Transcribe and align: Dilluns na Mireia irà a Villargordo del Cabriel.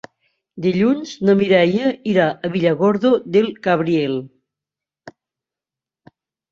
Dilluns 0.65 1.11
na 1.29 1.35
Mireia 1.41 1.91
irà 2.13 2.25
a 2.31 2.51
Villargordo 2.57 3.13
del 3.37 3.49
Cabriel. 3.69 4.21